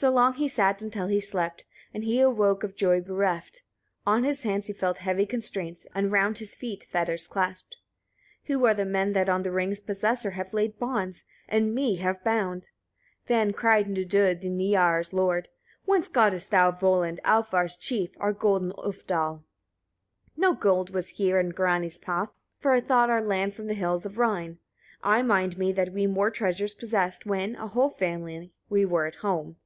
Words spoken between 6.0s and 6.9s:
round his feet